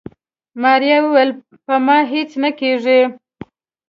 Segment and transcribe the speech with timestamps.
[0.61, 1.29] ماريا وويل
[1.65, 2.99] په ما هيڅ نه کيږي.